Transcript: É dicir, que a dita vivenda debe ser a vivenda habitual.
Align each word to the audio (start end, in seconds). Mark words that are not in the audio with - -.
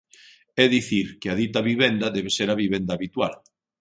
É 0.63 0.65
dicir, 0.75 1.07
que 1.19 1.27
a 1.29 1.37
dita 1.41 1.61
vivenda 1.69 2.13
debe 2.15 2.31
ser 2.37 2.47
a 2.51 2.59
vivenda 2.63 2.91
habitual. 2.95 3.33